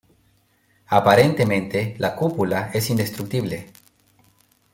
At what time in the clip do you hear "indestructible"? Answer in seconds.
2.89-3.71